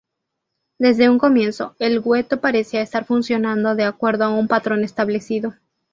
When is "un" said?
1.11-1.19, 4.35-4.47